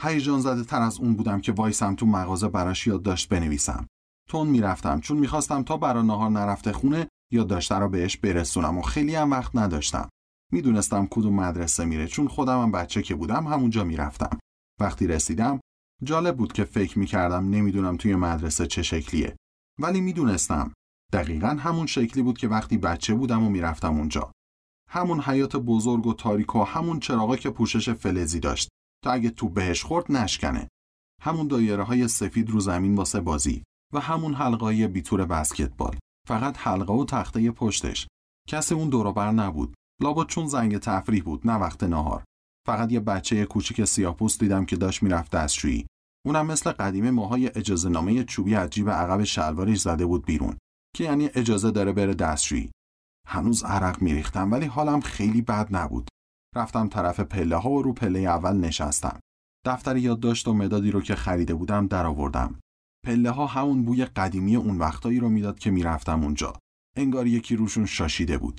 هیجان 0.00 0.40
زده 0.40 0.64
تر 0.64 0.82
از 0.82 1.00
اون 1.00 1.14
بودم 1.16 1.40
که 1.40 1.52
وایسم 1.52 1.94
تو 1.94 2.06
مغازه 2.06 2.48
براش 2.48 2.86
یادداشت 2.86 3.28
بنویسم. 3.28 3.86
تون 4.28 4.48
می‌رفتم 4.48 5.00
چون 5.00 5.18
می‌خواستم 5.18 5.62
تا 5.62 5.76
برا 5.76 6.02
نهار 6.02 6.30
نرفته 6.30 6.72
خونه 6.72 7.08
یادداشت 7.32 7.72
رو 7.72 7.88
بهش 7.88 8.16
برسونم 8.16 8.78
و 8.78 8.82
خیلی 8.82 9.14
هم 9.14 9.30
وقت 9.30 9.56
نداشتم. 9.56 10.08
می‌دونستم 10.52 11.06
کدوم 11.10 11.34
مدرسه 11.34 11.84
میره 11.84 12.06
چون 12.06 12.28
خودم 12.28 12.62
هم 12.62 12.72
بچه 12.72 13.02
که 13.02 13.14
بودم 13.14 13.46
همونجا 13.46 13.84
می‌رفتم. 13.84 14.38
وقتی 14.80 15.06
رسیدم 15.06 15.60
جالب 16.04 16.36
بود 16.36 16.52
که 16.52 16.64
فکر 16.64 16.98
می‌کردم 16.98 17.50
نمی‌دونم 17.50 17.96
توی 17.96 18.14
مدرسه 18.14 18.66
چه 18.66 18.82
شکلیه. 18.82 19.36
ولی 19.80 20.00
می‌دونستم 20.00 20.72
دقیقا 21.12 21.48
همون 21.48 21.86
شکلی 21.86 22.22
بود 22.22 22.38
که 22.38 22.48
وقتی 22.48 22.78
بچه 22.78 23.14
بودم 23.14 23.42
و 23.44 23.50
می‌رفتم 23.50 23.96
اونجا. 23.96 24.32
همون 24.90 25.20
حیات 25.20 25.56
بزرگ 25.56 26.06
و 26.06 26.14
تاریک 26.14 26.56
و 26.56 26.64
همون 26.64 27.00
چراغا 27.00 27.36
که 27.36 27.50
پوشش 27.50 27.90
فلزی 27.90 28.40
داشت 28.40 28.68
تا 29.04 29.10
اگه 29.10 29.30
تو 29.30 29.48
بهش 29.48 29.82
خورد 29.82 30.12
نشکنه. 30.12 30.68
همون 31.22 31.48
دایره 31.48 31.82
های 31.82 32.08
سفید 32.08 32.50
رو 32.50 32.60
زمین 32.60 32.94
واسه 32.94 33.20
بازی 33.20 33.62
و 33.94 34.00
همون 34.00 34.34
حلقای 34.34 34.88
بیتور 34.88 35.24
بسکتبال. 35.24 35.96
فقط 36.28 36.58
حلقه 36.58 36.92
و 36.92 37.04
تخته 37.04 37.50
پشتش. 37.50 38.06
کسی 38.48 38.74
اون 38.74 38.88
دوروبر 38.88 39.30
نبود. 39.30 39.74
لابد 40.02 40.26
چون 40.26 40.46
زنگ 40.46 40.78
تفریح 40.78 41.22
بود 41.22 41.46
نه 41.46 41.54
وقت 41.54 41.82
نهار. 41.82 42.24
فقط 42.66 42.92
یه 42.92 43.00
بچه 43.00 43.46
کوچیک 43.46 43.84
سیاپوست 43.84 44.40
دیدم 44.40 44.64
که 44.64 44.76
داشت 44.76 45.02
می‌رفت 45.02 45.32
دستشویی. 45.32 45.86
اونم 46.26 46.46
مثل 46.46 46.72
قدیمه 46.72 47.10
موهای 47.10 47.46
اجازه 47.46 47.88
نامه 47.88 48.24
چوبی 48.24 48.54
عجیب 48.54 48.90
عقب 48.90 49.24
شلوارش 49.24 49.80
زده 49.80 50.06
بود 50.06 50.26
بیرون 50.26 50.58
که 50.96 51.04
یعنی 51.04 51.30
اجازه 51.34 51.70
داره 51.70 51.92
بره 51.92 52.14
دستشویی. 52.14 52.70
هنوز 53.26 53.64
عرق 53.64 54.02
میریختم 54.02 54.52
ولی 54.52 54.66
حالم 54.66 55.00
خیلی 55.00 55.42
بد 55.42 55.76
نبود. 55.76 56.08
رفتم 56.56 56.88
طرف 56.88 57.20
پله 57.20 57.56
ها 57.56 57.70
و 57.70 57.82
رو 57.82 57.92
پله 57.92 58.18
اول 58.18 58.56
نشستم. 58.56 59.20
دفتر 59.66 59.96
یادداشت 59.96 60.48
و 60.48 60.54
مدادی 60.54 60.90
رو 60.90 61.00
که 61.00 61.14
خریده 61.14 61.54
بودم 61.54 61.86
درآوردم. 61.86 62.60
پله 63.06 63.30
ها 63.30 63.46
همون 63.46 63.84
بوی 63.84 64.04
قدیمی 64.04 64.56
اون 64.56 64.78
وقتایی 64.78 65.20
رو 65.20 65.28
می‌داد 65.28 65.58
که 65.58 65.70
می‌رفتم 65.70 66.22
اونجا. 66.22 66.52
انگار 66.96 67.26
یکی 67.26 67.56
روشون 67.56 67.86
شاشیده 67.86 68.38
بود. 68.38 68.58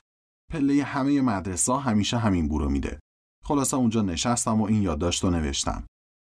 پله 0.52 0.84
همه 0.84 1.22
مدرسه 1.22 1.78
همیشه 1.78 2.18
همین 2.18 2.48
بو 2.48 2.60
رو 2.60 2.70
میده. 2.70 3.00
خلاصه 3.44 3.78
اونجا 3.78 4.02
نشستم 4.02 4.62
و 4.62 4.64
این 4.64 4.82
یادداشت 4.82 5.24
رو 5.24 5.30
نوشتم. 5.30 5.86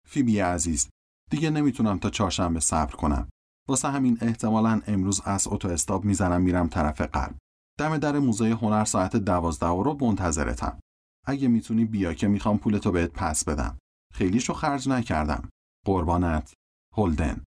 فیبی 0.08 0.38
عزیز، 0.38 0.88
دیگه 1.30 1.50
نمی‌تونم 1.50 1.98
تا 1.98 2.10
چهارشنبه 2.10 2.60
صبر 2.60 2.96
کنم. 2.96 3.28
واسه 3.68 3.88
همین 3.88 4.18
احتمالا 4.20 4.82
امروز 4.86 5.20
از 5.24 5.46
اتو 5.50 5.68
استاب 5.68 6.04
می‌زنم 6.04 6.42
میرم 6.42 6.68
طرف 6.68 7.00
قلب. 7.00 7.38
دم 7.78 7.98
در 7.98 8.18
موزه 8.18 8.50
هنر 8.50 8.84
ساعت 8.84 9.16
دوازده 9.16 9.66
رو 9.66 9.98
منتظرتم. 10.00 10.80
اگه 11.26 11.48
می‌تونی 11.48 11.84
بیا 11.84 12.14
که 12.14 12.28
می‌خوام 12.28 12.58
پولتو 12.58 12.90
بهت 12.90 13.10
پس 13.10 13.44
بدم. 13.44 13.78
خیلیشو 14.14 14.52
خرج 14.52 14.88
نکردم. 14.88 15.48
قربانت. 15.86 16.54
هولدن. 16.96 17.44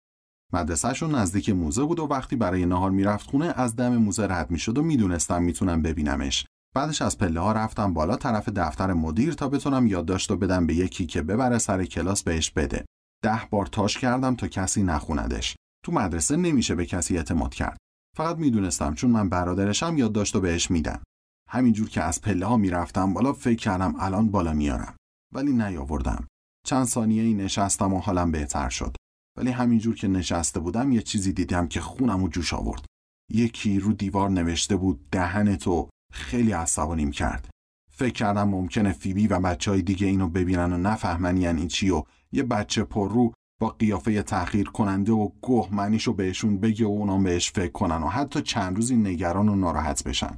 مدرسهشون 0.53 1.15
نزدیک 1.15 1.51
موزه 1.51 1.85
بود 1.85 1.99
و 1.99 2.07
وقتی 2.07 2.37
برای 2.37 2.67
نهار 2.67 2.91
می‌رفت 2.91 3.31
خونه 3.31 3.55
از 3.57 3.77
دم 3.77 3.97
موزه 3.97 4.27
رد 4.27 4.51
می‌شد 4.51 4.79
و 4.79 4.83
می‌دونستم 4.83 5.43
می‌تونم 5.43 5.83
ببینمش. 5.83 6.47
بعدش 6.75 7.03
از 7.03 7.19
پله 7.19 7.41
ها 7.41 7.53
رفتم 7.53 7.93
بالا 7.95 8.17
طرف 8.17 8.49
دفتر 8.49 8.93
مدیر 8.93 9.33
تا 9.33 9.49
بتونم 9.49 9.87
یادداشت 9.87 10.33
بدم 10.33 10.67
به 10.67 10.75
یکی 10.75 11.07
که 11.07 11.23
ببره 11.23 11.59
سر 11.59 11.85
کلاس 11.85 12.23
بهش 12.23 12.51
بده. 12.51 12.85
ده 13.25 13.41
بار 13.51 13.67
تاش 13.67 13.99
کردم 13.99 14.37
تا 14.37 14.49
کسی 14.49 14.83
نخوندش. 14.83 15.57
تو 15.85 15.93
مدرسه 15.93 16.37
نمیشه 16.37 16.75
به 16.75 16.87
کسی 16.87 17.17
اعتماد 17.17 17.55
کرد. 17.55 17.79
فقط 18.17 18.37
می‌دونستم 18.37 18.95
چون 18.95 19.11
من 19.11 19.29
برادرشم 19.29 19.99
یادداشت 19.99 20.37
بهش 20.37 20.71
میدم. 20.71 21.03
همینجور 21.49 21.89
که 21.89 22.03
از 22.03 22.21
پله 22.21 22.47
ها 22.47 22.57
می‌رفتم 22.57 23.13
بالا 23.13 23.33
فکر 23.33 23.59
کردم 23.59 23.95
الان 23.99 24.31
بالا 24.31 24.53
میارم. 24.53 24.97
ولی 25.35 25.53
نیاوردم. 25.53 26.27
چند 26.67 26.87
ثانیه 26.87 27.23
ای 27.23 27.35
نشستم 27.35 27.95
و 27.95 28.01
حالم 28.01 28.31
بهتر 28.31 28.69
شد. 28.69 28.97
ولی 29.41 29.51
همینجور 29.51 29.95
که 29.95 30.09
نشسته 30.09 30.61
بودم 30.61 30.93
یه 30.93 31.03
چیزی 31.03 31.33
دیدم 31.33 31.69
که 31.69 31.81
خونم 31.81 32.23
و 32.23 32.29
جوش 32.29 32.55
آورد. 32.55 32.85
یکی 33.31 33.79
رو 33.79 33.93
دیوار 33.93 34.31
نوشته 34.31 34.77
بود 34.77 35.11
دهن 35.11 35.57
تو 35.57 35.89
خیلی 36.13 36.53
عصبانیم 36.53 37.11
کرد. 37.11 37.51
فکر 37.93 38.13
کردم 38.13 38.49
ممکنه 38.49 38.93
فیبی 38.93 39.27
و 39.27 39.41
بچه 39.41 39.71
های 39.71 39.83
دیگه 39.83 40.07
اینو 40.07 40.29
ببینن 40.29 40.73
و 40.73 40.79
نفهمن 40.79 41.37
یعنی 41.37 41.67
چی 41.67 41.91
و 41.91 42.03
یه 42.33 42.43
بچه 42.43 42.85
پررو 42.85 43.33
با 43.61 43.69
قیافه 43.69 44.23
تحقیر 44.23 44.69
کننده 44.69 45.13
و 45.13 45.29
گوه 45.43 45.69
منیشو 45.75 46.13
بهشون 46.13 46.61
بگه 46.61 46.87
و 46.87 46.89
اونام 46.89 47.23
بهش 47.23 47.51
فکر 47.51 47.73
کنن 47.73 48.03
و 48.03 48.09
حتی 48.09 48.43
چند 48.43 48.77
روزی 48.77 48.97
نگران 48.97 49.49
و 49.49 49.57
ناراحت 49.57 50.05
بشن. 50.05 50.37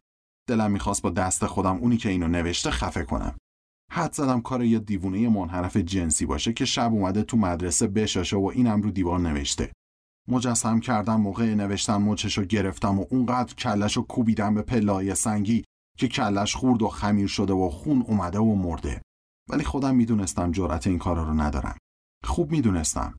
دلم 0.48 0.70
می‌خواست 0.70 1.02
با 1.02 1.10
دست 1.10 1.46
خودم 1.46 1.76
اونی 1.76 1.96
که 1.96 2.08
اینو 2.08 2.28
نوشته 2.28 2.70
خفه 2.70 3.02
کنم. 3.02 3.34
حد 3.94 4.12
زدم 4.12 4.40
کار 4.40 4.64
یه 4.64 4.78
دیوونه 4.78 5.28
منحرف 5.28 5.76
جنسی 5.76 6.26
باشه 6.26 6.52
که 6.52 6.64
شب 6.64 6.92
اومده 6.92 7.22
تو 7.22 7.36
مدرسه 7.36 7.86
بشاشه 7.86 8.36
و 8.36 8.50
اینم 8.54 8.82
رو 8.82 8.90
دیوار 8.90 9.20
نوشته. 9.20 9.72
مجسم 10.28 10.80
کردم 10.80 11.20
موقع 11.20 11.54
نوشتن 11.54 11.96
مچشو 11.96 12.44
گرفتم 12.44 12.98
و 12.98 13.04
اونقدر 13.10 13.54
کلشو 13.54 14.02
کوبیدم 14.02 14.54
به 14.54 14.62
پلای 14.62 15.14
سنگی 15.14 15.64
که 15.98 16.08
کلش 16.08 16.56
خورد 16.56 16.82
و 16.82 16.88
خمیر 16.88 17.26
شده 17.26 17.52
و 17.52 17.68
خون 17.68 18.02
اومده 18.02 18.38
و 18.38 18.54
مرده. 18.54 19.02
ولی 19.50 19.64
خودم 19.64 19.94
می‌دونستم 19.94 20.52
جرأت 20.52 20.86
این 20.86 20.98
کارا 20.98 21.24
رو 21.24 21.34
ندارم. 21.34 21.76
خوب 22.24 22.52
می‌دونستم. 22.52 23.16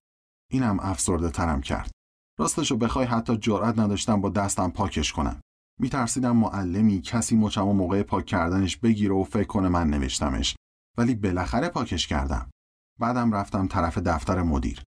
اینم 0.52 0.80
افسرده 0.80 1.30
ترم 1.30 1.62
کرد. 1.62 1.92
راستشو 2.40 2.78
بخوای 2.78 3.06
حتی 3.06 3.38
جرأت 3.38 3.80
نداشتم 3.80 4.22
با 4.22 4.30
دستم 4.30 4.70
پاکش 4.70 5.14
کنم. 5.14 5.42
میترسیدم 5.80 6.38
معلمی 6.38 7.02
کسی 7.02 7.36
مچم 7.36 7.68
و 7.68 7.74
موقع 7.74 8.04
پاک 8.04 8.26
کردنش 8.26 8.78
بگیره 8.78 9.14
و 9.14 9.24
فکر 9.24 9.48
کنه 9.48 9.70
من 9.70 9.90
نوشتمش. 9.90 10.56
ولی 10.98 11.16
بالاخره 11.16 11.70
پاکش 11.70 12.08
کردم. 12.08 12.50
بعدم 13.00 13.34
رفتم 13.34 13.68
طرف 13.68 13.98
دفتر 13.98 14.42
مدیر. 14.42 14.84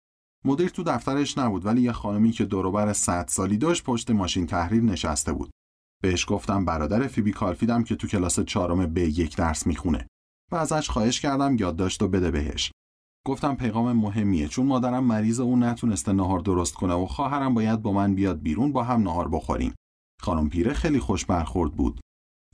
مدیر 0.45 0.69
تو 0.69 0.83
دفترش 0.83 1.39
نبود 1.39 1.67
ولی 1.67 1.83
یه 1.83 1.93
خانمی 1.93 2.31
که 2.31 2.45
دوروبر 2.45 2.93
100 2.93 3.29
سالی 3.29 3.57
داشت 3.57 3.85
پشت 3.85 4.11
ماشین 4.11 4.47
تحریر 4.47 4.83
نشسته 4.83 5.33
بود. 5.33 5.51
بهش 6.03 6.27
گفتم 6.29 6.65
برادر 6.65 7.07
فیبی 7.07 7.33
کالفیدم 7.33 7.85
که 7.85 7.97
تو 7.97 8.07
کلاس 8.07 8.41
چهارم 8.41 8.87
به 8.87 9.03
یک 9.03 9.37
درس 9.37 9.67
می‌خونه. 9.67 10.07
و 10.53 10.57
ازش 10.57 10.91
خواهش 10.91 11.21
کردم 11.21 11.57
یادداشت 11.57 12.03
و 12.03 12.09
بده 12.09 12.31
بهش. 12.31 12.73
گفتم 13.27 13.55
پیغام 13.55 13.93
مهمیه 13.93 14.49
چون 14.49 14.67
مادرم 14.67 15.05
مریض 15.05 15.41
اون 15.41 15.63
نتونسته 15.63 16.13
نهار 16.13 16.41
درست 16.41 16.75
کنه 16.75 16.95
و 16.95 17.07
خواهرم 17.07 17.55
باید 17.55 17.83
با 17.83 17.93
من 17.93 18.15
بیاد 18.15 18.43
بیرون 18.43 18.73
با 18.73 18.85
هم 18.85 19.03
نهار 19.03 19.29
بخوریم. 19.29 19.75
خانم 20.21 20.49
پیره 20.49 20.73
خیلی 20.73 20.99
خوش 20.99 21.25
برخورد 21.25 21.73
بود. 21.73 22.01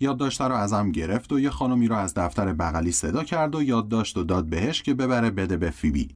یادداشت 0.02 0.40
رو 0.40 0.54
ازم 0.54 0.92
گرفت 0.92 1.32
و 1.32 1.40
یه 1.40 1.50
خانمی 1.50 1.88
رو 1.88 1.96
از 1.96 2.14
دفتر 2.14 2.52
بغلی 2.52 2.92
صدا 2.92 3.24
کرد 3.24 3.54
و 3.54 3.62
یادداشت 3.62 4.16
و 4.16 4.24
داد 4.24 4.46
بهش 4.46 4.82
که 4.82 4.94
ببره 4.94 5.30
بده 5.30 5.56
به 5.56 5.70
فیبی. 5.70 6.14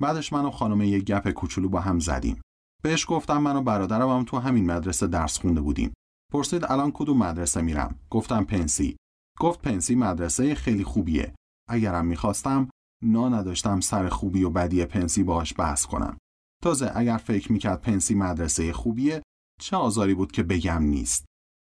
بعدش 0.00 0.32
من 0.32 0.44
و 0.44 0.50
خانم 0.50 0.80
یه 0.80 1.00
گپ 1.00 1.30
کوچولو 1.30 1.68
با 1.68 1.80
هم 1.80 1.98
زدیم. 1.98 2.40
بهش 2.82 3.06
گفتم 3.08 3.38
من 3.38 3.56
و 3.56 3.62
برادرم 3.62 4.08
هم 4.08 4.24
تو 4.24 4.38
همین 4.38 4.66
مدرسه 4.66 5.06
درس 5.06 5.38
خونده 5.38 5.60
بودیم. 5.60 5.92
پرسید 6.32 6.64
الان 6.64 6.90
کدوم 6.94 7.18
مدرسه 7.18 7.62
میرم؟ 7.62 7.98
گفتم 8.10 8.44
پنسی. 8.44 8.96
گفت 9.40 9.62
پنسی 9.62 9.94
مدرسه 9.94 10.54
خیلی 10.54 10.84
خوبیه. 10.84 11.34
اگرم 11.68 12.06
می‌خواستم 12.06 12.68
نا 13.04 13.28
نداشتم 13.28 13.80
سر 13.80 14.08
خوبی 14.08 14.42
و 14.42 14.50
بدی 14.50 14.84
پنسی 14.84 15.22
باهاش 15.22 15.54
بحث 15.58 15.86
کنم. 15.86 16.18
تازه 16.62 16.92
اگر 16.94 17.16
فکر 17.16 17.52
می‌کرد 17.52 17.80
پنسی 17.80 18.14
مدرسه 18.14 18.72
خوبیه 18.72 19.22
چه 19.60 19.76
آزاری 19.76 20.14
بود 20.14 20.32
که 20.32 20.42
بگم 20.42 20.82
نیست. 20.82 21.24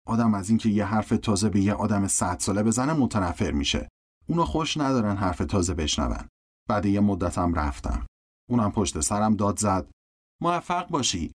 آدم 0.06 0.34
از 0.34 0.48
اینکه 0.48 0.68
یه 0.68 0.84
حرف 0.84 1.08
تازه 1.08 1.48
به 1.48 1.60
یه 1.60 1.74
آدم 1.74 2.06
صد 2.06 2.38
ساله 2.38 2.62
بزنه 2.62 2.92
متنفر 2.92 3.50
میشه. 3.50 3.88
اونا 4.28 4.44
خوش 4.44 4.76
ندارن 4.76 5.16
حرف 5.16 5.38
تازه 5.38 5.74
بشنون. 5.74 6.28
بعد 6.68 6.86
یه 6.86 7.00
مدتم 7.00 7.54
رفتم. 7.54 8.06
اونم 8.50 8.72
پشت 8.72 9.00
سرم 9.00 9.36
داد 9.36 9.58
زد. 9.58 9.90
موفق 10.42 10.88
باشی. 10.88 11.32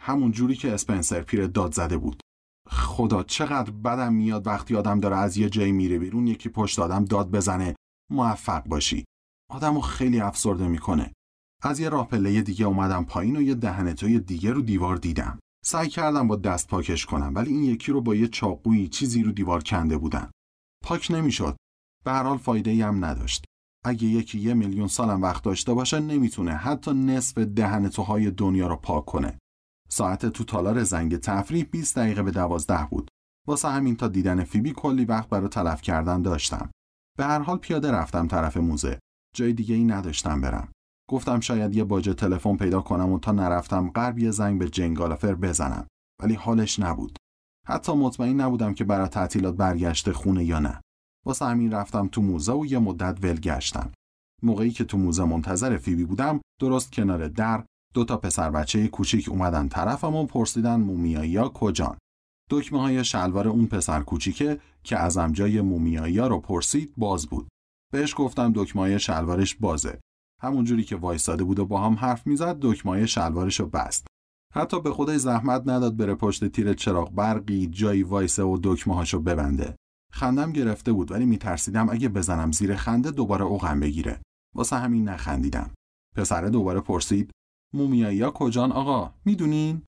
همون 0.00 0.32
جوری 0.32 0.54
که 0.54 0.74
اسپنسر 0.74 1.22
پیر 1.22 1.46
داد 1.46 1.74
زده 1.74 1.96
بود. 1.96 2.20
خدا 2.68 3.22
چقدر 3.22 3.70
بدم 3.70 4.12
میاد 4.12 4.46
وقتی 4.46 4.76
آدم 4.76 5.00
داره 5.00 5.16
از 5.16 5.36
یه 5.36 5.48
جایی 5.48 5.72
میره 5.72 5.98
بیرون 5.98 6.26
یکی 6.26 6.48
پشت 6.48 6.78
آدم 6.78 7.04
داد 7.04 7.30
بزنه. 7.30 7.74
موفق 8.10 8.64
باشی. 8.64 9.04
آدمو 9.50 9.80
خیلی 9.80 10.20
افسرده 10.20 10.68
می‌کنه. 10.68 11.12
از 11.62 11.80
یه 11.80 11.88
راه 11.88 12.08
پله 12.08 12.42
دیگه 12.42 12.66
اومدم 12.66 13.04
پایین 13.04 13.36
و 13.36 13.42
یه 13.42 13.54
دهنتوی 13.54 14.20
دیگه 14.20 14.52
رو 14.52 14.62
دیوار 14.62 14.96
دیدم. 14.96 15.38
سعی 15.66 15.88
کردم 15.88 16.28
با 16.28 16.36
دست 16.36 16.68
پاکش 16.68 17.06
کنم 17.06 17.32
ولی 17.34 17.50
این 17.50 17.62
یکی 17.64 17.92
رو 17.92 18.00
با 18.00 18.14
یه 18.14 18.28
چاقویی 18.28 18.88
چیزی 18.88 19.22
رو 19.22 19.32
دیوار 19.32 19.62
کنده 19.62 19.98
بودن 19.98 20.30
پاک 20.84 21.10
نمی‌شد. 21.10 21.56
به 22.04 22.12
هر 22.12 22.22
حال 22.22 22.38
فایده 22.38 22.70
ای 22.70 22.82
هم 22.82 23.04
نداشت. 23.04 23.44
اگه 23.84 24.04
یکی 24.04 24.38
یه 24.38 24.54
میلیون 24.54 24.88
سالم 24.88 25.22
وقت 25.22 25.42
داشته 25.44 25.74
باشه 25.74 26.00
نمی‌تونه 26.00 26.52
حتی 26.52 26.92
نصف 26.92 27.38
دهنتوهای 27.38 28.30
دنیا 28.30 28.66
رو 28.66 28.76
پاک 28.76 29.04
کنه. 29.04 29.38
ساعت 29.88 30.26
تو 30.26 30.44
تالار 30.44 30.82
زنگ 30.82 31.16
تفریح 31.16 31.64
20 31.64 31.98
دقیقه 31.98 32.22
به 32.22 32.30
دوازده 32.30 32.88
بود. 32.90 33.08
واسه 33.46 33.68
همین 33.68 33.96
تا 33.96 34.08
دیدن 34.08 34.44
فیبی 34.44 34.72
کلی 34.72 35.04
وقت 35.04 35.28
برای 35.28 35.48
تلف 35.48 35.82
کردن 35.82 36.22
داشتم. 36.22 36.70
به 37.18 37.24
هر 37.24 37.38
حال 37.38 37.58
پیاده 37.58 37.90
رفتم 37.90 38.26
طرف 38.26 38.56
موزه. 38.56 38.98
جای 39.34 39.52
دیگه 39.52 39.74
ای 39.74 39.84
نداشتم 39.84 40.40
برم. 40.40 40.72
گفتم 41.10 41.40
شاید 41.40 41.74
یه 41.74 41.84
باجه 41.84 42.14
تلفن 42.14 42.56
پیدا 42.56 42.80
کنم 42.80 43.12
و 43.12 43.18
تا 43.18 43.32
نرفتم 43.32 43.90
غرب 43.90 44.18
یه 44.18 44.30
زنگ 44.30 44.58
به 44.58 44.68
جنگالافر 44.68 45.34
بزنم. 45.34 45.86
ولی 46.22 46.34
حالش 46.34 46.78
نبود. 46.78 47.18
حتی 47.66 47.92
مطمئن 47.92 48.40
نبودم 48.40 48.74
که 48.74 48.84
برای 48.84 49.08
تعطیلات 49.08 49.54
برگشته 49.54 50.12
خونه 50.12 50.44
یا 50.44 50.58
نه. 50.58 50.80
واسه 51.26 51.44
همین 51.44 51.72
رفتم 51.72 52.08
تو 52.08 52.22
موزه 52.22 52.52
و 52.52 52.66
یه 52.66 52.78
مدت 52.78 53.24
ول 53.24 53.40
گشتم. 53.40 53.92
موقعی 54.42 54.70
که 54.70 54.84
تو 54.84 54.98
موزه 54.98 55.24
منتظر 55.24 55.76
فیبی 55.76 56.04
بودم 56.04 56.40
درست 56.60 56.92
کنار 56.92 57.28
در 57.28 57.64
دو 57.94 58.04
تا 58.04 58.16
پسر 58.16 58.50
بچه 58.50 58.88
کوچیک 58.88 59.28
اومدن 59.28 59.68
طرفم 59.68 60.14
و 60.14 60.26
پرسیدن 60.26 60.80
مومیایی 60.80 61.38
کجان. 61.54 61.98
دکمه 62.50 62.80
های 62.80 63.04
شلوار 63.04 63.48
اون 63.48 63.66
پسر 63.66 64.00
کوچیکه 64.02 64.60
که 64.82 64.98
ازم 64.98 65.32
جای 65.32 65.60
مومیایی 65.60 66.18
رو 66.18 66.40
پرسید 66.40 66.94
باز 66.96 67.26
بود. 67.26 67.48
بهش 67.92 68.14
گفتم 68.16 68.52
دکمه 68.54 68.98
شلوارش 68.98 69.54
بازه. 69.54 70.00
همونجوری 70.42 70.84
که 70.84 70.96
وایساده 70.96 71.44
بود 71.44 71.58
و 71.58 71.66
با 71.66 71.80
هم 71.80 71.94
حرف 71.94 72.26
می‌زد 72.26 72.58
دکمه 72.60 73.06
شلوارش 73.06 73.60
رو 73.60 73.66
بست. 73.66 74.06
حتی 74.54 74.80
به 74.80 74.90
خودش 74.90 75.16
زحمت 75.16 75.62
نداد 75.66 75.96
بره 75.96 76.14
پشت 76.14 76.44
تیر 76.44 76.74
چراغ 76.74 77.14
برقی 77.14 77.66
جایی 77.66 78.02
وایسه 78.02 78.42
و 78.42 78.58
دکمه 78.62 78.94
هاشو 78.94 79.20
ببنده. 79.20 79.76
خندم 80.12 80.52
گرفته 80.52 80.92
بود 80.92 81.10
ولی 81.12 81.24
میترسیدم 81.24 81.90
اگه 81.90 82.08
بزنم 82.08 82.52
زیر 82.52 82.76
خنده 82.76 83.10
دوباره 83.10 83.44
اوغم 83.44 83.80
بگیره. 83.80 84.22
واسه 84.54 84.76
همین 84.76 85.08
نخندیدم. 85.08 85.74
پسره 86.16 86.50
دوباره 86.50 86.80
پرسید 86.80 87.30
مومیایی 87.74 88.22
ها 88.22 88.30
کجان 88.30 88.72
آقا؟ 88.72 89.14
می‌دونین؟ 89.24 89.82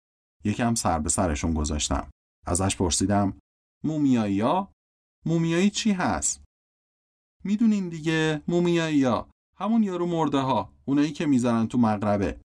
یکم 0.45 0.75
سر 0.75 0.99
به 0.99 1.09
سرشون 1.09 1.55
گذاشتم. 1.55 2.11
ازش 2.47 2.77
پرسیدم 2.77 3.39
مومیایی 3.85 4.41
ها 4.41 4.73
مومیایی 5.27 5.71
چی 5.71 5.93
هست؟ 5.93 6.45
می‌دونین 7.45 7.89
دیگه 7.89 8.43
مومیایی 8.49 9.05
ها 9.05 9.29
همون 9.59 9.83
یارو 9.83 10.07
مرده 10.07 10.39
ها 10.39 10.73
اونایی 10.85 11.13
که 11.13 11.27
می‌زنن 11.27 11.69
تو 11.69 11.79
مغربه. 11.79 12.41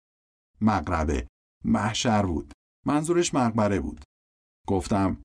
مغربه. 0.62 1.28
محشر 1.66 2.26
بود. 2.26 2.54
منظورش 2.86 3.34
مقبره 3.34 3.80
بود. 3.80 4.04
گفتم 4.68 5.18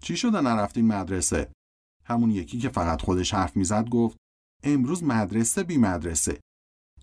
چی 0.00 0.16
شده 0.16 0.40
نرفتین 0.40 0.86
مدرسه؟ 0.86 1.52
همون 2.04 2.30
یکی 2.30 2.58
که 2.58 2.68
فقط 2.68 3.02
خودش 3.02 3.34
حرف 3.34 3.56
می‌زد 3.56 3.88
گفت 3.88 4.16
امروز 4.62 5.04
مدرسه 5.04 5.62
بی 5.62 5.76
مدرسه. 5.76 6.40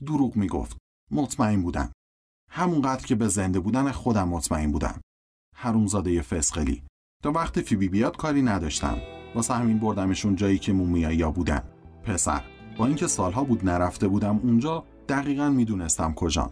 دروغ 0.06 0.36
می‌گفت. 0.36 0.78
مطمئن 1.12 1.62
بودم. 1.62 1.92
همونقدر 2.50 3.06
که 3.06 3.16
به 3.16 3.28
زنده 3.28 3.60
بودن 3.60 3.92
خودم 3.92 4.28
مطمئن 4.28 4.72
بودم. 4.72 5.02
حرومزاده 5.56 6.22
فسقلی. 6.22 6.84
تا 7.24 7.32
وقتی 7.32 7.62
فیبی 7.62 7.90
بیاد 7.90 8.18
کاری 8.18 8.42
نداشتم. 8.42 8.98
واسه 9.36 9.54
همین 9.54 9.80
بردمشون 9.80 10.36
جایی 10.36 10.60
که 10.60 10.74
مومیایی 10.74 11.24
بودن. 11.24 11.64
پسر. 12.04 12.61
با 12.78 12.86
اینکه 12.86 13.08
سالها 13.08 13.44
بود 13.44 13.66
نرفته 13.66 14.08
بودم 14.08 14.40
اونجا 14.44 14.84
دقیقا 15.10 15.50
می‌دونستم 15.50 16.14
کجا 16.14 16.52